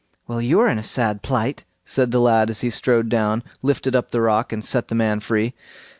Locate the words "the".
2.09-2.19, 4.09-4.21, 4.87-4.95